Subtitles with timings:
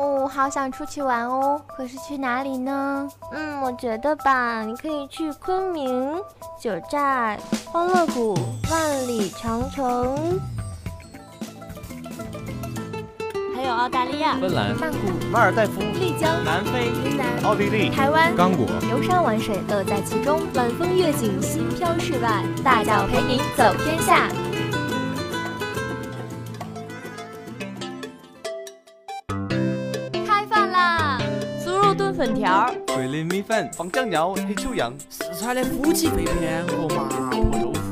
[0.00, 3.06] 哦，好想出去玩哦，可是去哪里呢？
[3.32, 6.18] 嗯，我觉得吧，你可以去昆明、
[6.58, 8.34] 九寨、欢乐谷、
[8.70, 10.40] 万里长城。
[13.54, 14.98] 还有澳大利亚、芬兰、曼谷、
[15.30, 24.28] 马尔代夫、丽江、南非、云南、奥地利、台湾、刚果，游山玩水，乐在其中，晚风月景，心飘世外，大脚陪您走天下。
[32.20, 37.90] 粉条、桂林米粉、放酱料、黑秋阳、四川的夫妻肺片和麻婆豆腐。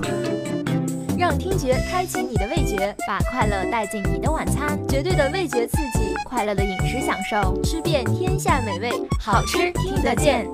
[1.18, 4.78] 让听觉开启你的味觉，把快乐带进你的晚餐。
[4.87, 10.46] 绝对的味觉刺激，快乐的饮食享受，吃遍天下美味，好吃听得见。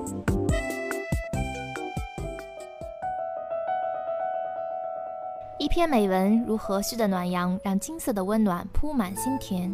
[5.59, 9.69] 一篇美文如和煦的暖阳，让金色的温暖铺满心田；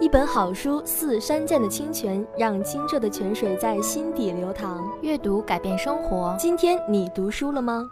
[0.00, 4.82] 一本好书似山涧的清泉，让清澈的泉水在心底流淌。
[5.02, 6.34] 阅读改变生活。
[6.38, 7.82] 今天你读书了吗？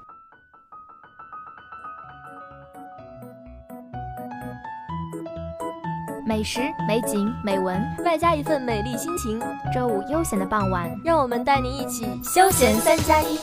[6.27, 9.41] 美食、美景、美文，外加一份美丽心情。
[9.73, 13.39] 周五悠闲的傍晚，让我们带您一起休闲三加一。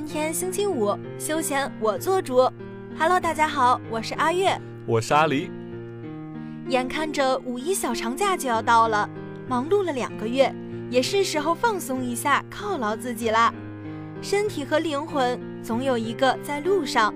[0.00, 2.50] 今天星期五，休闲我做主。
[2.98, 5.50] Hello，大家好，我是阿月，我是阿狸。
[6.68, 9.06] 眼看着五一小长假就要到了。
[9.46, 10.52] 忙碌了两个月，
[10.88, 13.52] 也是时候放松一下，犒劳自己啦。
[14.22, 17.12] 身体和灵魂总有一个在路上，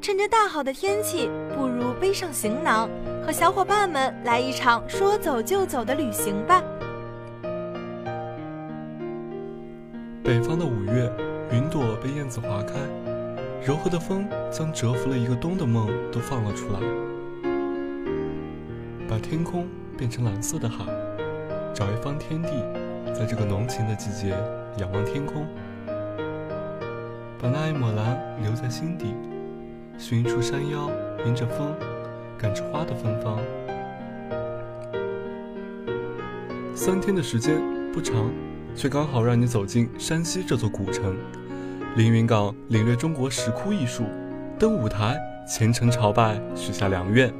[0.00, 2.90] 趁着大好的天气，不如背上行囊，
[3.24, 6.60] 和小伙伴们来一场说走就走的旅行吧。
[10.34, 11.08] 北方的五月，
[11.52, 12.74] 云朵被燕子划开，
[13.64, 16.80] 柔和的风将蛰伏了一个冬的梦都放了出来，
[19.08, 20.86] 把天空变成蓝色的海。
[21.72, 22.48] 找一方天地，
[23.14, 24.36] 在这个浓情的季节，
[24.78, 25.46] 仰望天空，
[27.40, 29.14] 把那一抹蓝留在心底，
[29.98, 30.90] 寻一处山腰，
[31.24, 31.72] 迎着风，
[32.36, 33.38] 感着花的芬芳。
[36.74, 38.32] 三天的时间不长，
[38.76, 41.16] 却刚好让你走进山西这座古城，
[41.96, 44.04] 凌云岗领略中国石窟艺术，
[44.58, 45.16] 登舞台，
[45.48, 47.32] 虔诚朝拜，许下良愿。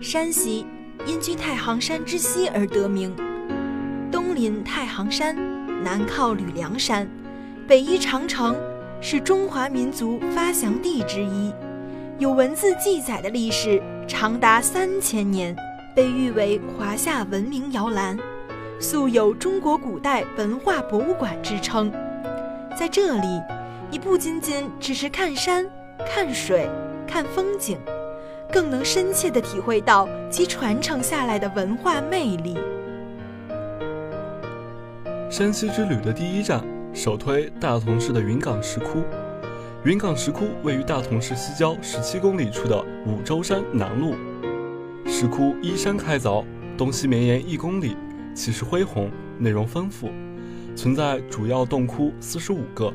[0.00, 0.66] 山西
[1.06, 3.16] 因居太行山之西而得名，
[4.12, 5.34] 东临太行山，
[5.82, 7.08] 南靠吕梁山，
[7.66, 8.54] 北依长城，
[9.00, 11.50] 是中华民族发祥地之一，
[12.18, 15.56] 有文字记载的历史长达三千年，
[15.96, 18.18] 被誉为华夏文明摇篮，
[18.78, 21.90] 素有中国古代文化博物馆之称。
[22.78, 23.26] 在这里，
[23.90, 25.66] 你不仅仅只是看山、
[26.06, 26.68] 看水、
[27.08, 27.78] 看风景。
[28.52, 32.56] 更能深切地体会到其传承下来的文化魅力。
[35.28, 36.62] 山西之旅的第一站，
[36.94, 39.02] 首推大同市的云冈石窟。
[39.82, 44.14] 云冈石窟位于大同市西郊十七公里处的五洲山南麓。
[45.08, 46.44] 石窟依山开凿，
[46.76, 47.96] 东西绵延一公里，
[48.34, 49.08] 气势恢宏，
[49.38, 50.10] 内容丰富，
[50.74, 52.92] 存在主要洞窟四十五个，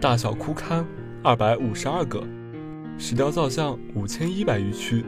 [0.00, 0.84] 大小窟龛
[1.22, 2.22] 二百五十二个。
[2.98, 5.04] 石雕造像五千一百余躯，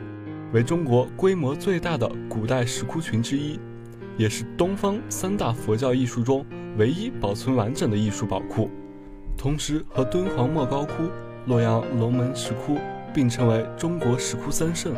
[0.53, 3.59] 为中国规模最大的古代石窟群之一，
[4.17, 6.45] 也是东方三大佛教艺术中
[6.77, 8.71] 唯一保存完整的艺术宝库。
[9.37, 11.09] 同时和敦煌莫高窟、
[11.47, 12.77] 洛阳龙门石窟
[13.13, 14.95] 并称为中国石窟三圣，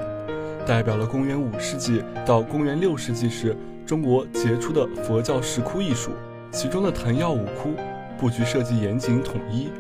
[0.66, 6.10] 代表了公元五世纪到公元六世纪时中国杰出的佛教石窟艺术。
[6.50, 7.74] 其中的昙曜五窟
[8.16, 9.70] 布局设计严谨统一。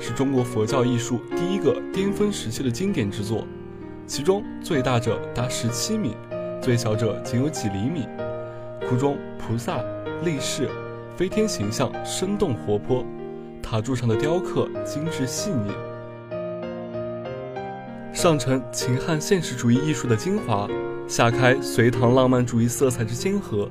[0.00, 3.46] 是中国佛教艺术第一个巅峰时期的经典之作，
[4.04, 6.16] 其中最大者达十七米，
[6.60, 8.08] 最小者仅有几厘米。
[8.88, 9.80] 窟中菩萨、
[10.24, 10.68] 力士、
[11.16, 13.04] 飞天形象生动活泼，
[13.62, 15.70] 塔柱上的雕刻精致细腻，
[18.22, 20.68] 上承秦汉现实主义艺术的精华，
[21.08, 23.68] 下开隋唐浪漫主义色彩之谦和，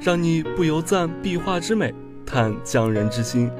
[0.00, 1.94] 让你不由赞壁画之美，
[2.24, 3.50] 叹匠人之心。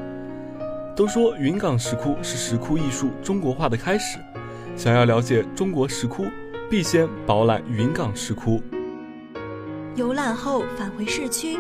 [0.97, 4.17] 都说云冈石窟是石窟艺术中国化的开始，
[4.75, 6.25] 想要了解中国石窟，
[6.71, 8.59] 必先饱览云冈石窟。
[9.97, 11.59] 游览后返回市区，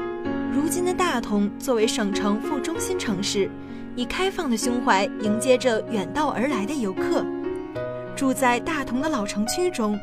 [0.50, 3.50] 如今的大同作为省城副中心城市，
[3.94, 7.22] 以开放的胸怀迎接着远道而来的游客。
[8.14, 9.98] 住在大同的老城区中，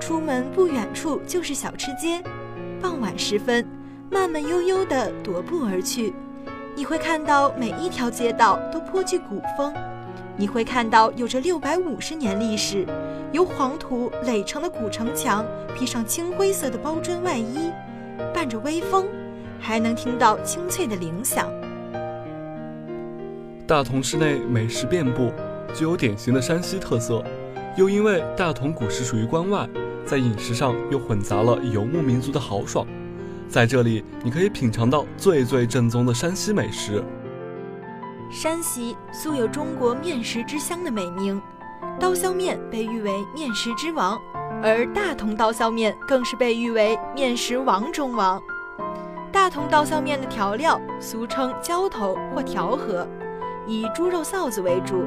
[0.00, 2.22] 出门不远处就是小吃街，
[2.80, 3.66] 傍晚时分，
[4.10, 6.12] 慢慢悠悠地踱步而去。
[6.74, 9.72] 你会看到每一条街道都颇具古风，
[10.36, 12.86] 你会看到有着六百五十年历史、
[13.30, 15.44] 由黄土垒成的古城墙，
[15.74, 17.70] 披上青灰色的包砖外衣，
[18.34, 19.06] 伴着微风，
[19.60, 21.48] 还能听到清脆的铃响。
[23.66, 25.30] 大同市内美食遍布，
[25.74, 27.22] 具有典型的山西特色，
[27.76, 29.66] 又因为大同古时属于关外，
[30.04, 32.86] 在饮食上又混杂了游牧民族的豪爽。
[33.48, 37.02] 在这里，你可以品尝到最最正宗的山西美食。
[38.30, 41.40] 山西素有“中国面食之乡”的美名，
[41.98, 44.18] 刀削面被誉为面食之王，
[44.62, 48.42] 而大同刀削面更是被誉为面食王中王。
[49.30, 53.06] 大同刀削面的调料俗称浇头或调和，
[53.66, 55.04] 以猪肉臊子为主，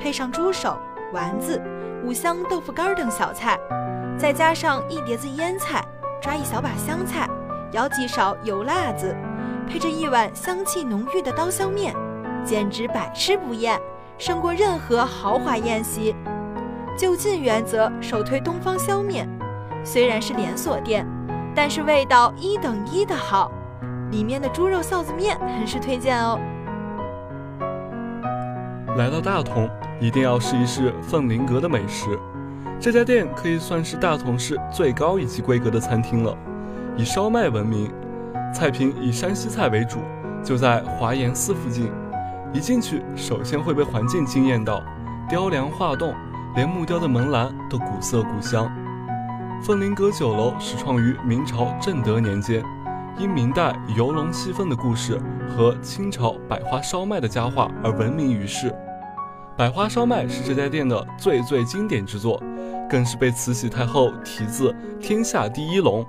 [0.00, 0.78] 配上猪手、
[1.12, 1.60] 丸子、
[2.04, 3.58] 五香豆腐干等小菜，
[4.16, 5.84] 再加上一碟子腌菜，
[6.22, 7.28] 抓一小把香菜。
[7.72, 9.16] 舀几勺油辣子，
[9.68, 11.94] 配着一碗香气浓郁的刀削面，
[12.44, 13.80] 简直百吃不厌，
[14.18, 16.14] 胜过任何豪华宴席。
[16.98, 19.28] 就近原则首推东方削面，
[19.84, 21.06] 虽然是连锁店，
[21.54, 23.50] 但是味道一等一的好。
[24.10, 26.38] 里面的猪肉臊子面很是推荐哦。
[28.96, 29.70] 来到大同，
[30.00, 32.18] 一定要试一试凤麟阁的美食。
[32.80, 36.34] 这家店可以算是大同市最高一级规格的餐厅了。
[36.96, 37.92] 以烧麦闻名，
[38.54, 39.98] 菜品以山西菜为主，
[40.42, 41.90] 就在华严寺附近。
[42.52, 44.82] 一进去，首先会被环境惊艳到，
[45.28, 46.14] 雕梁画栋，
[46.56, 48.68] 连木雕的门栏都古色古香。
[49.62, 52.64] 凤麟阁酒楼始创于明朝正德年间，
[53.18, 58.74] 因明代游龙戏凤的故事和清朝百花烧麦的佳话而闻名于世。
[59.56, 62.42] 百花烧麦是这家店的最最经典之作，
[62.88, 66.06] 更是被慈禧太后题字“天下第一龙”。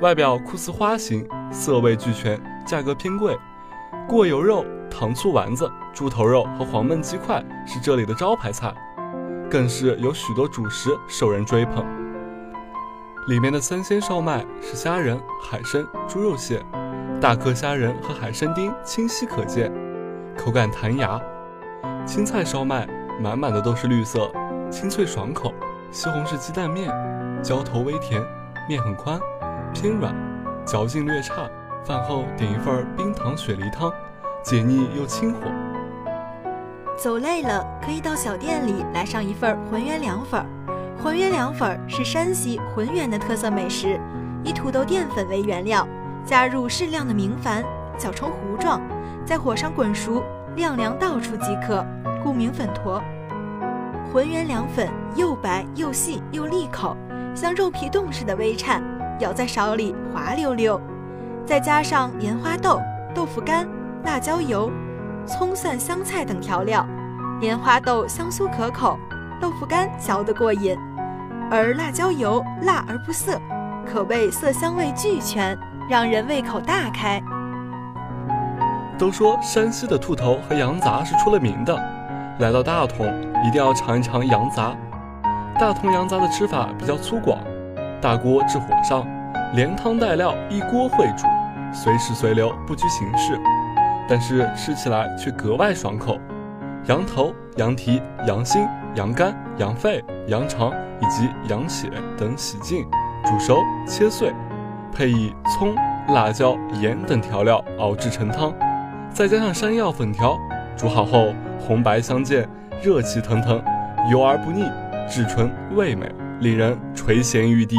[0.00, 3.36] 外表酷似花形，色味俱全，价格偏贵。
[4.08, 8.74] 过油肉、糖醋丸子、猪头肉和黄焖鸡块是这里的招牌菜，
[9.48, 11.84] 更是有许多主食受人追捧。
[13.28, 16.64] 里面的三鲜烧麦是虾仁、海参、猪肉馅，
[17.20, 19.70] 大颗虾仁和海参丁清晰可见，
[20.36, 21.20] 口感弹牙。
[22.08, 22.88] 青菜烧麦
[23.20, 24.32] 满满的都是绿色，
[24.70, 25.52] 清脆爽口。
[25.90, 26.90] 西红柿鸡蛋面，
[27.42, 28.24] 浇头微甜，
[28.66, 29.20] 面很宽。
[29.74, 30.14] 偏软，
[30.64, 31.46] 嚼劲略差。
[31.84, 33.92] 饭后点一份冰糖雪梨汤，
[34.42, 35.40] 解腻又清火。
[36.96, 40.42] 走累了，可以到小店里来上一份浑源凉粉。
[41.02, 44.00] 浑源凉粉是山西浑源的特色美食，
[44.42, 45.86] 以土豆淀粉为原料，
[46.24, 47.62] 加入适量的明矾，
[47.98, 48.80] 搅成糊状，
[49.26, 50.22] 在火上滚熟，
[50.58, 51.86] 晾凉倒出即可，
[52.20, 53.00] 故名粉坨。
[54.12, 56.96] 浑圆凉粉又白又细又利口，
[57.32, 58.82] 像肉皮冻似的微颤。
[59.20, 60.80] 咬在勺里滑溜溜，
[61.44, 62.80] 再加上莲花豆、
[63.12, 63.66] 豆腐干、
[64.04, 64.70] 辣椒油、
[65.26, 66.86] 葱蒜香菜等调料，
[67.40, 68.96] 莲花豆香酥可口，
[69.40, 70.78] 豆腐干嚼得过瘾，
[71.50, 73.40] 而辣椒油辣而不涩，
[73.84, 75.58] 可谓色香味俱全，
[75.90, 77.20] 让人胃口大开。
[78.98, 81.74] 都说山西的兔头和羊杂是出了名的，
[82.40, 83.06] 来到大同
[83.46, 84.76] 一定要尝一尝羊杂。
[85.58, 87.38] 大同羊杂的吃法比较粗犷。
[88.00, 89.06] 大锅置火上，
[89.54, 91.26] 连汤带料一锅烩煮，
[91.72, 93.40] 随时随流，不拘形式。
[94.08, 96.18] 但是吃起来却格外爽口。
[96.86, 102.84] 羊头、羊蹄、羊心、羊肝、羊肺、羊肠以及羊血等洗净、
[103.24, 104.32] 煮熟、切碎，
[104.92, 105.74] 配以葱、
[106.14, 108.52] 辣椒、盐等调料熬制成汤，
[109.18, 110.38] 再加上山药粉条，
[110.76, 112.48] 煮好后红白相间，
[112.80, 113.60] 热气腾腾，
[114.12, 114.62] 油而不腻，
[115.10, 116.08] 质纯味美。
[116.38, 117.74] 令人垂涎欲滴。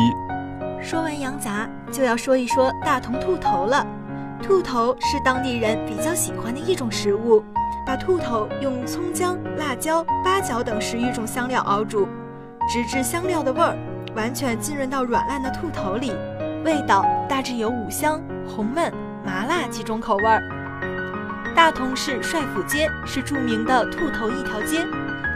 [0.82, 3.88] 说完羊杂，就要说一说大同兔头了。
[4.44, 7.42] 兔头是当地人比较喜欢的一种食物，
[7.88, 12.06] 把兔头用葱姜、辣椒、八角等十余种香料熬煮，
[12.68, 13.78] 直至香料的味儿
[14.14, 16.12] 完全浸润到软烂的兔头里，
[16.66, 18.92] 味道大致有五香、红焖、
[19.26, 20.59] 麻辣几种口味儿。
[21.56, 24.86] 大同市帅府街是著名的兔头一条街，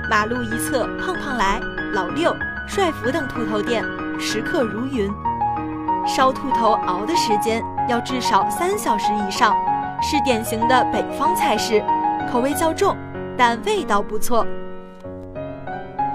[0.10, 1.60] 马路一侧胖胖来、
[1.93, 2.36] 老六。
[2.65, 3.84] 帅府等兔头店
[4.17, 5.12] 食客如云，
[6.08, 9.53] 烧兔头熬的时间要至少三小时以上，
[10.01, 11.84] 是典型的北方菜式，
[12.32, 12.96] 口味较重，
[13.38, 14.48] 但味道不错。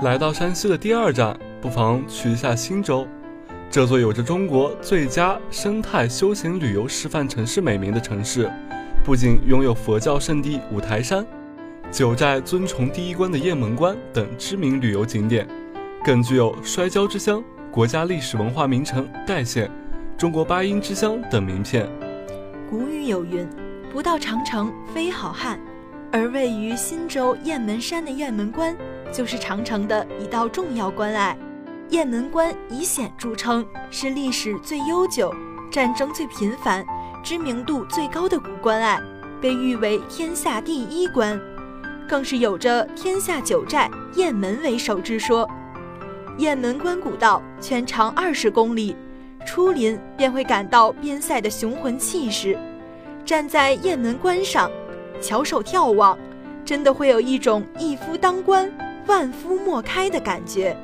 [0.03, 3.07] 来到山西的第二站，不妨去一下忻州，
[3.71, 8.51] 这座有着中国最佳生态休闲旅游示范城市美名的城市，
[9.09, 11.27] 不仅拥有佛教圣地五台山、
[11.91, 15.49] 九寨尊崇第一关的雁门关等知名旅游景点。
[16.05, 19.71] 更具有摔跤之乡、国家历史文化名城代县、
[20.19, 21.89] 中国八音之乡等名片。
[22.69, 23.49] 古语有云
[23.91, 25.59] ：“不到长城非好汉。”
[26.13, 28.77] 而位于忻州雁门山的雁门关，
[29.11, 31.35] 就是长城的一道重要关隘。
[31.89, 35.35] 雁门关以险著称，是历史最悠久、
[35.73, 36.85] 战争最频繁、
[37.23, 39.01] 知名度最高的古关隘，
[39.41, 41.39] 被誉为天下第一关，
[42.09, 45.49] 更是有着“天下九寨，雁门为首”之说。
[46.39, 48.97] 雁门关古道全长二十公里，
[49.45, 52.57] 出临便会感到边塞的雄浑气势。
[53.25, 54.71] 站在雁门关上，
[55.21, 56.17] 翘首眺望，
[56.65, 58.73] 真的会有一种一夫当关，
[59.07, 60.77] 万夫莫开的感觉。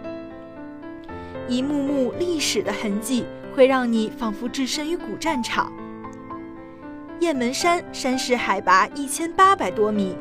[1.49, 3.25] 一幕幕历史的痕迹，
[3.55, 5.73] 会让你仿佛置身于古战场。
[7.21, 10.17] 雁门山山势海拔一千八百多米，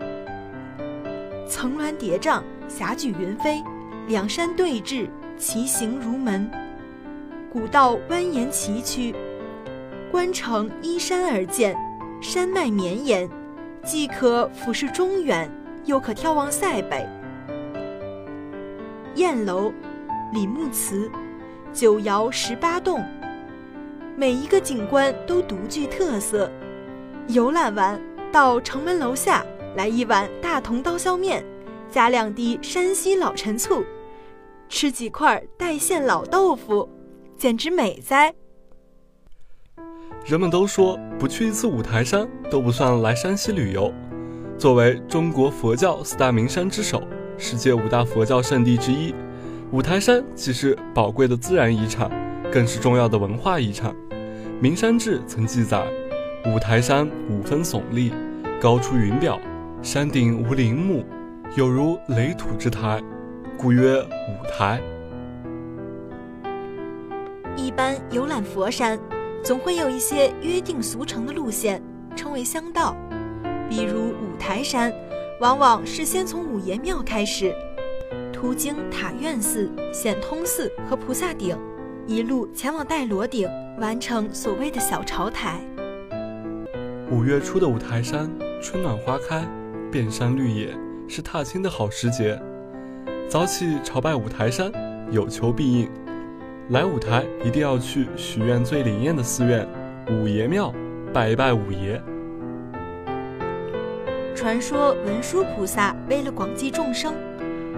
[1.47, 3.63] 层峦叠嶂，霞举云飞，
[4.07, 6.49] 两山对峙，奇形如门。
[7.51, 9.15] 古道蜿蜒崎岖，
[10.11, 11.75] 关城依山而建，
[12.21, 13.29] 山脉绵延，
[13.83, 15.49] 既可俯视中原，
[15.85, 17.07] 又可眺望塞北。
[19.15, 19.71] 雁楼。
[20.31, 21.11] 李木祠、
[21.71, 23.05] 九窑十八洞，
[24.17, 26.49] 每一个景观都独具特色。
[27.27, 27.99] 游览完，
[28.31, 29.45] 到城门楼下
[29.77, 31.43] 来一碗大同刀削面，
[31.89, 33.83] 加两滴山西老陈醋，
[34.67, 36.87] 吃几块带馅老豆腐，
[37.37, 38.33] 简直美哉！
[40.25, 43.91] 人们都说，不去一次五台山都不算来山西旅游。
[44.57, 47.01] 作为中国佛教四大名山之首，
[47.37, 49.15] 世界五大佛教圣地之一。
[49.71, 52.11] 五台山既是宝贵的自然遗产，
[52.51, 53.91] 更是重要的文化遗产。
[54.61, 55.85] 《名山志》曾记载
[56.45, 58.11] ：“五台山五分耸立，
[58.59, 59.39] 高出云表，
[59.81, 61.05] 山顶无林木，
[61.55, 63.01] 有如垒土之台，
[63.57, 64.81] 故曰五台。”
[67.55, 68.99] 一般游览佛山，
[69.41, 71.81] 总会有一些约定俗成的路线，
[72.13, 72.93] 称为乡道。
[73.69, 74.91] 比如五台山，
[75.39, 77.55] 往往是先从五爷庙开始。
[78.33, 81.57] 途经塔院寺、显通寺和菩萨顶，
[82.05, 85.61] 一路前往戴罗顶，完成所谓的小朝台。
[87.13, 88.27] 五月初的五台山，
[88.59, 89.45] 春暖花开，
[89.91, 90.75] 遍山绿野，
[91.07, 92.41] 是踏青的好时节。
[93.29, 94.71] 早起朝拜五台山，
[95.11, 95.87] 有求必应。
[96.69, 99.63] 来五台一定要去许愿最灵验的寺院——
[100.09, 100.73] 五爷庙，
[101.13, 102.01] 拜一拜五爷。
[104.33, 107.13] 传说文殊菩萨为了广济众生。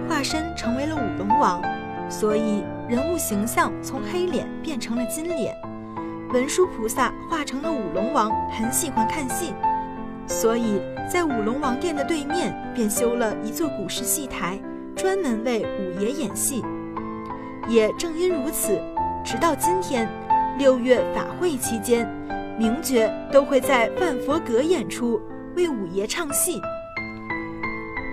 [0.08, 1.60] 化身成为了五龙王，
[2.08, 5.54] 所以人物形象从黑脸变成了金脸。
[6.36, 9.54] 文殊菩萨化成了五龙王，很喜欢看戏，
[10.26, 10.78] 所以
[11.10, 14.60] 在五龙王殿的对面便修了一座古式戏台，
[14.94, 16.62] 专门为五爷演戏。
[17.66, 18.78] 也正因如此，
[19.24, 20.06] 直到今天，
[20.58, 22.06] 六月法会期间，
[22.58, 25.18] 名角都会在万佛阁演出，
[25.54, 26.60] 为五爷唱戏。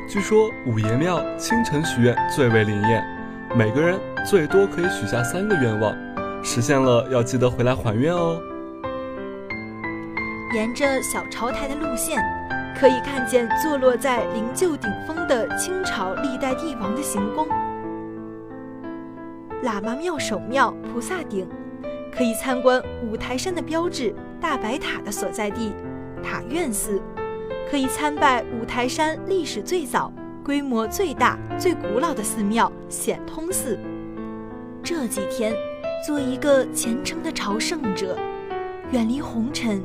[0.08, 3.04] 据说五爷庙清晨许愿最为灵验，
[3.54, 5.94] 每个人最多可以许下三个愿望，
[6.44, 8.40] 实现了要记得回来还愿哦。
[10.54, 12.22] 沿着小朝台的路线，
[12.78, 17.48] 可以看见坐落在灵鹫顶峰的清朝历代帝王的行宫。
[19.64, 21.48] 喇嘛庙首庙菩萨顶，
[22.12, 25.74] 可以参观五台山的标志大白塔的所在地
[26.22, 27.02] 塔院寺。
[27.72, 30.12] 可以参拜五台山历史最早、
[30.44, 33.80] 规模最大、最古老的寺庙显通寺。
[34.84, 35.56] 这几天，
[36.06, 38.18] 做一个虔诚的朝圣者，
[38.92, 39.82] 远离红尘，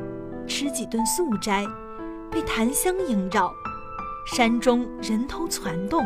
[0.49, 1.65] 吃几顿素斋，
[2.29, 3.53] 被檀香萦绕，
[4.27, 6.05] 山中人头攒动，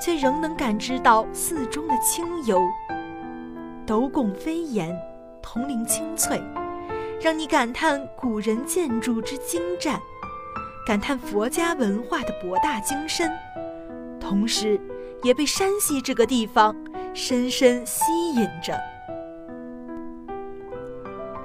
[0.00, 2.62] 却仍能感知到寺中的清幽。
[3.84, 4.96] 斗拱飞檐，
[5.42, 6.40] 铜铃清脆，
[7.20, 10.00] 让你感叹古人建筑之精湛。
[10.86, 13.28] 感叹佛家文化的博大精深，
[14.20, 14.80] 同时
[15.24, 16.76] 也被山西这个地方
[17.12, 18.04] 深深吸
[18.36, 18.80] 引着。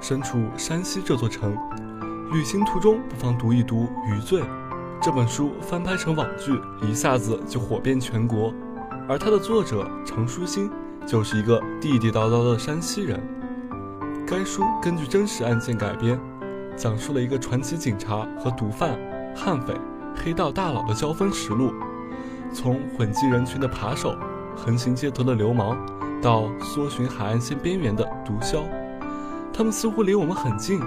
[0.00, 1.56] 身处山西这座城，
[2.32, 4.42] 旅行途中不妨读一读《余罪》
[5.00, 8.52] 这本书，翻拍成网剧，一下子就火遍全国。
[9.08, 10.70] 而它的作者常书欣
[11.06, 13.20] 就是一个地地道道的山西人。
[14.26, 16.18] 该书根据真实案件改编，
[16.76, 18.98] 讲述了一个传奇警察和毒贩。
[19.34, 19.72] 悍匪、
[20.16, 21.72] 黑道大佬的交锋实录，
[22.52, 24.16] 从混迹人群的扒手、
[24.56, 25.76] 横行街头的流氓，
[26.20, 28.64] 到搜寻海岸线边缘的毒枭，
[29.58, 30.78] 他们似乎离我们很近，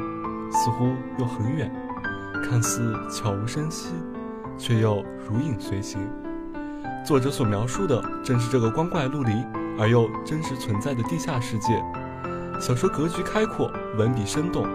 [0.49, 1.69] 似乎又很远，
[2.41, 3.89] 看似悄无声息，
[4.57, 5.99] 却又如影随形。
[7.05, 9.33] 作者所描述的正是这个光怪陆离
[9.77, 11.83] 而又真实存在的地下世界。
[12.61, 14.65] 小说格局开阔，文笔生动，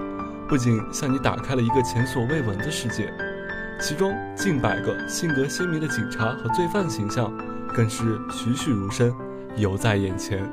[0.47, 3.11] 不仅向你打开了一个前所未闻的世界，
[3.81, 7.33] 其中近百个性格鲜明的警察和罪犯形象，
[7.73, 9.11] 更是栩栩如生，
[9.57, 10.47] 犹在眼前。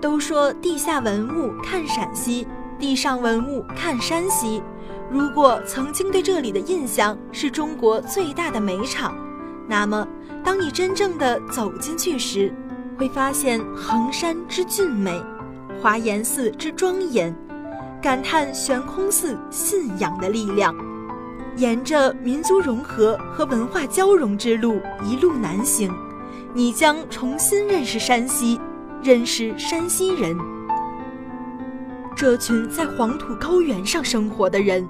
[0.00, 2.46] 都说地下文物看陕西，
[2.78, 4.62] 地上文物看山西。
[5.10, 9.16] 如果曾经对这里的印象是中国最大的煤厂，
[9.68, 10.06] 那么
[10.44, 12.52] 当你真正的走进去时，
[12.98, 15.22] 会发现衡山之俊美，
[15.80, 17.34] 华严寺之庄严，
[18.02, 20.74] 感叹悬空寺信仰的力量。
[21.56, 25.90] 沿着民族融合和文化交融之路一路南行，
[26.52, 28.60] 你将重新认识山西，
[29.02, 30.36] 认识山西人。
[32.16, 34.86] 这群在黄土高原上生活的人，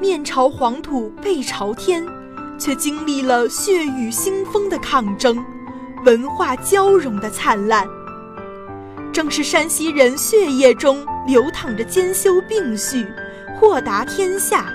[0.00, 2.06] 面朝黄土背朝天，
[2.58, 5.44] 却经历了血雨腥风的抗争。
[6.04, 7.88] 文化交融的灿烂，
[9.10, 13.06] 正是山西人血液中流淌着兼修并蓄、
[13.58, 14.66] 豁达天下，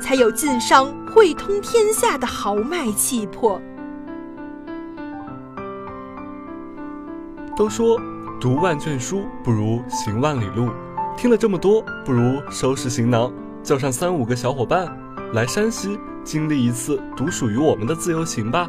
[0.00, 3.60] 才有晋商汇通天下的豪迈气魄。
[7.56, 8.00] 都说
[8.40, 10.70] 读万卷书不如行万里路，
[11.16, 13.32] 听了这么多，不如收拾行囊，
[13.62, 14.88] 叫上三五个小伙伴，
[15.32, 18.68] 来山西经历一次独属于我们的自由行吧。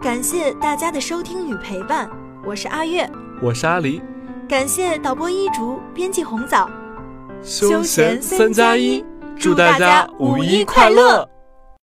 [0.00, 2.08] 感谢大家的收听与陪伴，
[2.46, 3.10] 我是阿月，
[3.42, 4.00] 我是阿离。
[4.48, 6.70] 感谢导播一竹，编辑红枣，
[7.42, 9.04] 休闲三加一，
[9.36, 11.28] 祝大家五一快乐！